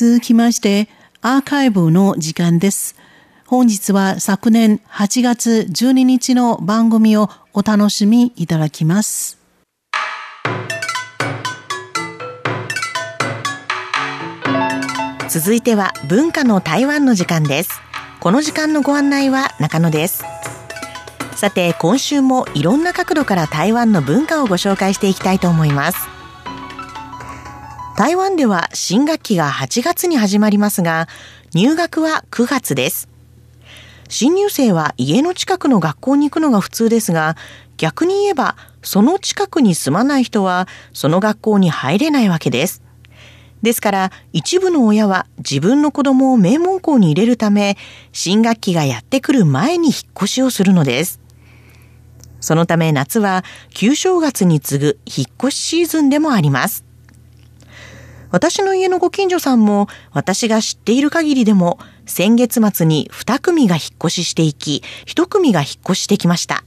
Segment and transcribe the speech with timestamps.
[0.00, 0.88] 続きまして、
[1.22, 2.94] アーカイブの時間です。
[3.48, 9.40] 本日は昨年8月12日の番組をお楽しみいただきます。
[15.28, 17.80] 続いては文化の台湾の時間です。
[18.20, 20.22] この時間のご案内は中野です。
[21.34, 26.17] さて、今週もいろんな角度から台湾の文化をご紹介していきたいと思います。
[27.98, 31.08] 台湾では新学期が8月に始まりますが、
[31.52, 33.08] 入学は9月です。
[34.08, 37.34] 新入生は家の近くの学校に行くのが普通ですが、
[37.76, 42.84] 逆に言えば、その近くに住まない人は、その学校に入れないわけです。
[43.62, 47.76] ですから、一部の親は自分の子供を名門校に入れるため、
[48.12, 51.20] 新学期がやってくる前に引っ越しをするのです。
[52.40, 56.87] そのため夏は旧正月に次ぐ引っ越しシーズンでもあります。
[58.30, 66.64] 私の家のご近所さんも私が知っている限りでも先月末に2組が引っ越ししていき、1組が引っ越してきました。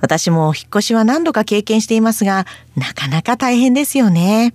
[0.00, 4.54] 私も引っ越しは何度か経験していますが、なかなか大変ですよね。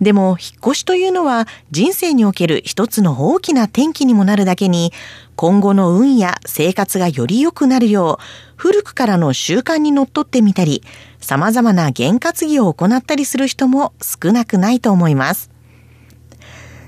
[0.00, 4.92] でも、引っ越しというのは人生における一つの大きな転機にもなるだけに、
[5.36, 8.24] 今後の運や生活がより良くなるよう、
[8.56, 10.82] 古くからの習慣にのっとってみたり、
[11.20, 15.50] 様々な験担ぎを行ったりする人も少なくないと思います。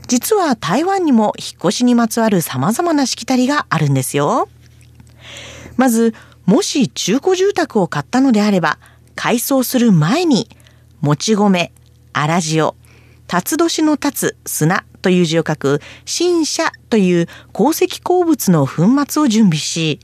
[0.08, 4.48] 実は台湾にも引っ越しにまつわる様々なしきたりがあるんですよ。
[5.76, 8.78] まず、もし中古住宅を買ったのであれば、
[9.14, 10.48] 改装する前に、
[11.00, 11.72] もち米、
[12.14, 12.72] 粗塩、
[13.26, 20.00] 辰年の立つ砂という字を書く新車という鉱石鉱物の粉末を準備し、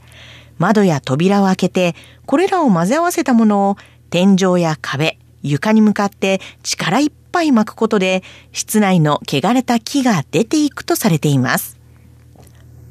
[0.58, 1.94] 窓や扉を開けて、
[2.26, 3.76] これらを混ぜ合わせたものを
[4.10, 11.78] 天井や壁、床に向かって力いっぱい巻くことで、室内の汚れた木が出ていくとされています。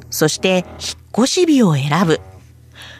[0.09, 2.21] そして、引っ越し日を選ぶ。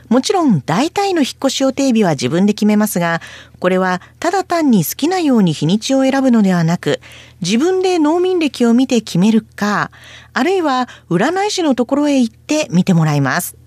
[0.09, 3.21] もちろん大体の引っ越し予定日は自分で決めますが、
[3.59, 7.01] これはただ単に好きなように日にちを選ぶのではなく、
[7.41, 9.91] 自分で農民歴を見て決めるか、
[10.33, 13.57] あるいは占い師のところへ行って見てもらいます。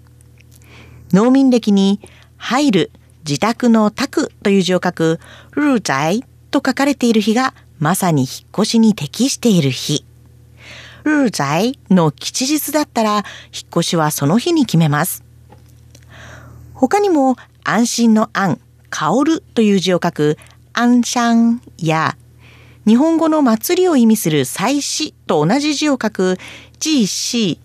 [1.12, 2.00] 農民歴に、
[2.36, 2.90] 入る、
[3.26, 5.20] 自宅の宅という字を書く、
[5.52, 10.04] ルーザイと書かれている日が、まさに引っ越しに適している日。
[11.04, 13.24] ルーザイの吉日だったら、引っ
[13.70, 15.24] 越しはその日に決めます。
[16.74, 20.38] 他にも安心の安、香るという字を書く
[20.72, 22.16] 安シャンや
[22.86, 26.38] 日本語の祭りを意味する祭祀と同じ字を書く
[26.78, 27.60] ジーシ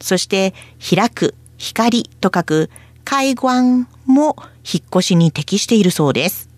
[0.00, 2.70] ー、そして開く、光と書く
[3.06, 6.50] 海岸も引っ越しに適しているそうです。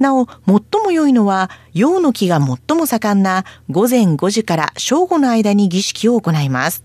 [0.00, 6.82] なお、最も良いのは、陽の木が最も盛んな午前5時から正午の間に儀式を行います。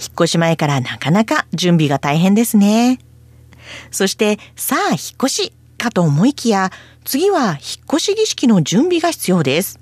[0.00, 3.00] 引っ越し前からなかなか準備が大変ですね。
[3.90, 6.70] そして、さあ引っ越しかと思いきや、
[7.04, 7.56] 次は引っ
[7.92, 9.80] 越し儀式の準備が必要です。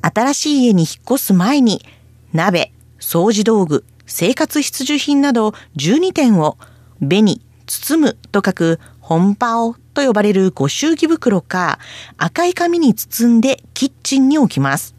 [0.00, 1.84] 新しい家に引っ越す前に、
[2.32, 6.56] 鍋、掃除道具、生活必需品など12点を、
[6.98, 11.78] 紅、包むと書く本パオと呼ばれるご祝儀袋か
[12.16, 14.94] 赤い紙に包んでキッチンに置きます。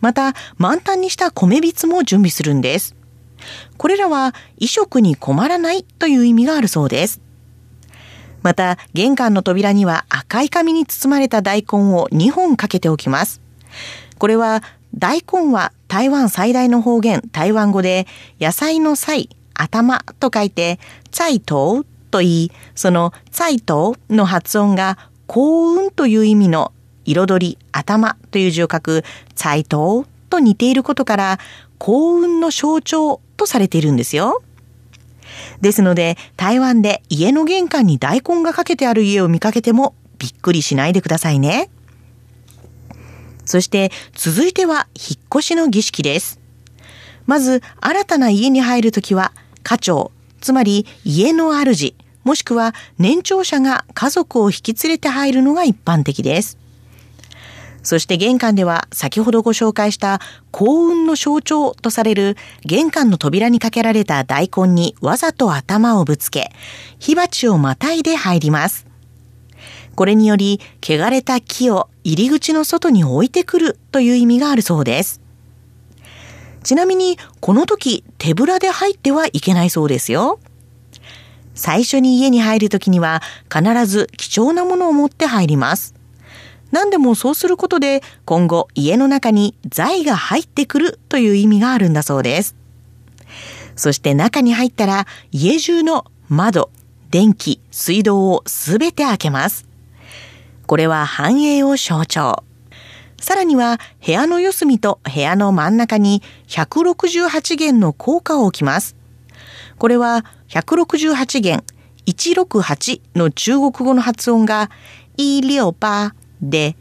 [0.00, 2.94] また満タンにした米びつも準備するんです。
[3.78, 7.20] これらは衣食に困らないという意味があるそうです。
[8.42, 13.40] また、玄関の扉には赤い紙に包まれた大根を2本かけておきます。
[14.18, 14.62] これは、
[14.94, 18.06] 大根は台湾最大の方言、台湾語で、
[18.40, 20.80] 野菜の菜、頭と書いて、
[21.10, 26.72] 菜頭と言い、その菜頭の発音が幸運という意味の
[27.04, 29.04] 彩り、頭という字を書く
[29.34, 31.38] 菜頭と似ていることから、
[31.76, 34.42] 幸運の象徴とされているんですよ。
[35.60, 41.68] ですので、台湾で家の玄関に大根がかけてある家を見かけてもびっくりしないでくださいね。
[43.44, 46.40] そして続いては引っ越しの儀式です。
[47.26, 51.94] まず新たな家に入るときは家長、つまり家の主、
[52.24, 56.58] もしくは年長者が家族を引き連れて入るのが一般的です。
[57.82, 60.20] そして玄関では先ほどご紹介した
[60.52, 66.52] 幸運の象徴とされる玄関の扉にかけられた大根にわざと頭をぶつけ、
[67.00, 68.91] 火鉢をまたいで入ります。
[69.94, 75.20] これにより、汚れた木を入り口の外に置いてくるという意味があるそうです。
[76.62, 80.38] ちなみに、この時、手ぶらで入ってはいけないそうですよ。
[81.54, 83.22] 最初に家に入るときには、
[83.52, 85.94] 必ず貴重なものを持って入ります。
[86.72, 92.56] 何でもそうすることで今後家の中に財が入ってくるという意味があるんだそうです。
[93.76, 96.70] そして中に入ったら家中の窓、
[97.10, 99.66] 電気、水道をすべて開けます。
[100.66, 102.44] これは繁栄を象徴。
[103.20, 108.96] さらには部屋の四隅と部屋の真ん中に168弦の効果を置きます。
[109.78, 111.64] これは168弦
[112.06, 114.70] 168の中国語の発音が
[115.16, 116.76] イリオパで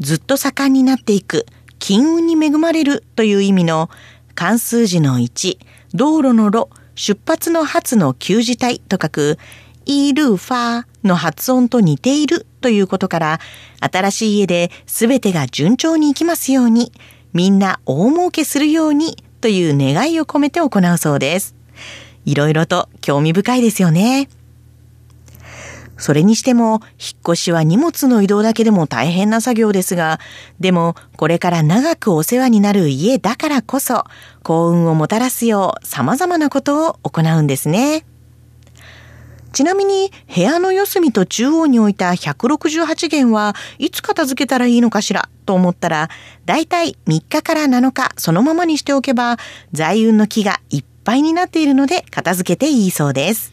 [0.00, 1.46] ずっと盛んになっていく
[1.78, 3.90] 金運に恵まれるという意味の
[4.34, 5.58] 関数字の1、
[5.92, 9.38] 道路の路、出発の発の旧字体と書く
[9.84, 13.40] イルファーの発音と似ているということから、
[13.80, 16.92] 新しい家で全てが順調にいきますように、
[17.32, 21.54] みんな大儲けするようにという願いを込めて行うそうです。
[22.24, 24.28] いろいろと興味深いですよね。
[25.96, 30.18] それにしても、引っ越しは荷物の移動だけでも大変な作業ですが、
[30.58, 34.04] でも、これから長くお世話になる家だからこそ、
[34.42, 38.04] 幸運をもたらすよう様々なことを行うんですね。
[39.54, 46.10] ちなみに、部屋の四隅と中央に置いた168弦はいつ片付けたらいいのかしらと思ったら、
[46.44, 49.36] だいたい3日から7日そのままにしておけば、
[49.72, 53.52] 財運の木がいっぱいになっているので片付けていいそうです。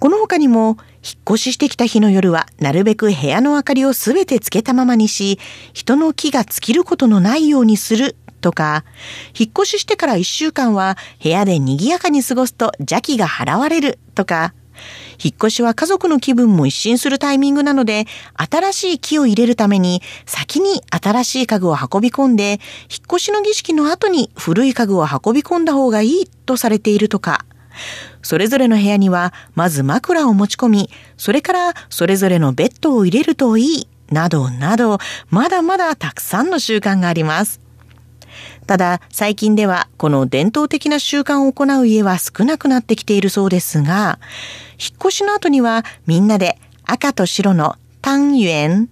[0.00, 5.38] この他にも、引っ越ししてきた日の夜は、なるべく部屋の明かりをすべてつけたままにし、
[5.72, 8.84] 人の気が尽きることのないようにするとか、
[9.38, 14.52] 引っ越ししてから1週間は部屋で賑やかに過ごすと邪気が払われるとか、
[15.22, 18.06] 引っ越しは家族の気分も一新するタイミングなので、
[18.36, 22.58] 新しい木を入れるために、先に新しい家具を運び込んで、引っ
[23.06, 27.44] 越しの儀式の後に古い家具を運び込んだ方がいいとされているとか、
[28.22, 37.69] それぞれの部屋には、まず枕を持ち込み、それからそれぞれのベッドを入れるといい、などなど、まだまだたくさんの習慣があります。
[38.70, 44.20] ただ、最近ではこの伝統的な習慣を行う家は少なくなってきているそうですが、
[44.78, 48.88] 引っ越しの後にはみんなで赤と白の単元、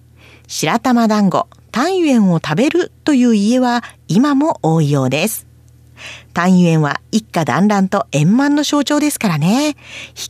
[0.47, 5.47] 白玉団子、単元を食べるという家は今も多いようです。
[6.33, 9.67] 単元は一家団らんと円満の象徴ですからね。
[9.67, 9.75] 引っ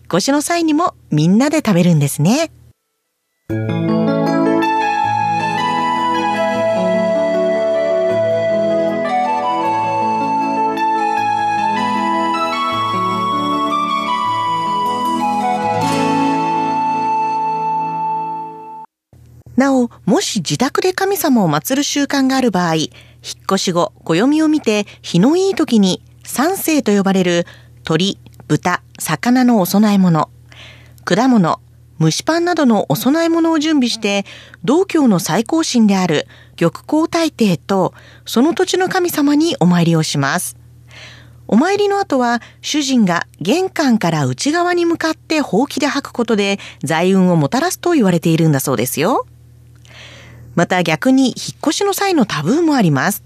[0.09, 2.51] 越しの際にもみんなで食べるんですね。
[20.49, 22.89] 自宅で神様を祀る習慣がある場合、引っ
[23.43, 27.45] 越し後、暦を見て、日のいい時に、三世と呼ばれる
[27.83, 28.17] 鳥、
[28.47, 30.31] 豚、魚のお供え物、
[31.05, 31.59] 果物、
[32.01, 34.25] 蒸しパンなどのお供え物を準備して、
[34.63, 36.25] 道教の最高神である
[36.55, 37.93] 玉皇大帝と、
[38.25, 40.57] その土地の神様にお参りをします。
[41.45, 49.27] お参りの後は、主人が玄関から内側に向かってほうきで吐くことで財運をもたらすと言われているんだそうですよ。
[50.59, 53.23] また逆に引っ越しの際のタブーもあります。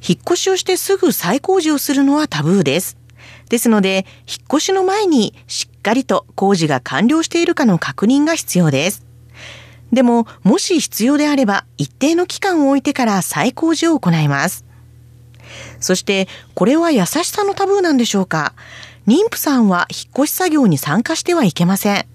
[0.00, 2.96] 引っ越しをしてすぐ再工事をするのはタブーです。
[3.48, 9.04] ですので、引っ越しの前にしっかりと工事が完了しているかの確認が必要です。
[9.92, 14.64] でも、もし必要であれば、一定の期間を置いてから再工事を行います。
[15.80, 18.52] そして、これは優しさのタブーなんでしょうか
[19.08, 22.06] 妊婦さんは引っ越し作業に参加してはいけません。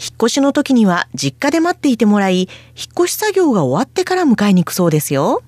[0.00, 2.48] 引っ越しの時には実家で待っていてもらい、引っ
[2.92, 5.42] 越し作業が終わってから迎えに行くそうですよ。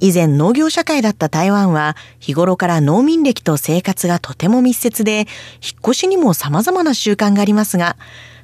[0.00, 5.26] 以前農業社会だった台湾は日頃から農民歴と生活がとても密接で、引っ
[5.82, 7.96] 越しにも様々な習慣がありますが、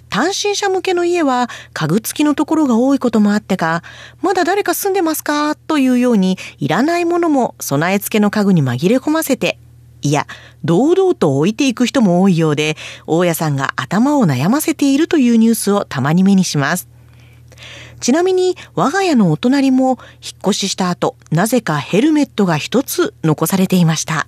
[0.09, 3.83] 単身者向けの家は家具付きのところが多いこともあってか、
[4.23, 5.55] まだ誰か住んでますか？
[5.55, 9.59] というようにいらないものも備え付けの家具に紛れ込ませて
[10.03, 10.27] いや、
[10.65, 12.77] 堂々と置いていく人も多いようで、
[13.07, 16.89] 大家さんが頭を悩ませているというニュースをたまに目にします。
[18.01, 24.27] ちなみに、我が家のお隣も引っ越しした後、なぜかヘルメットが一つ残されていました。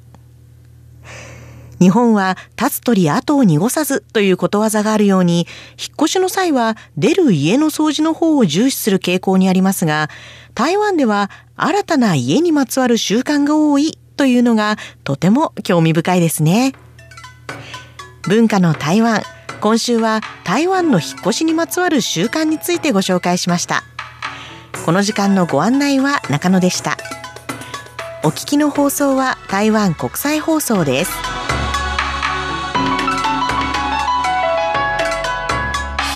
[1.81, 10.11] 日本は立つ鳥後を濁さずということわざがあるように、引っ越しの際は出る家の掃除の方を重視する傾向にありますが、
[10.55, 16.73] 台湾では新たな家にまつわる習慣が多いというのがとても興味深いですね。
[18.29, 19.23] 文化の台湾。
[19.61, 23.85] 今週は台湾の引っ越しにまつわる習慣についてご紹介しました。
[24.85, 26.97] この時間のご案内は中野でした。
[28.25, 31.32] お聞きの放送は台湾国際放送です。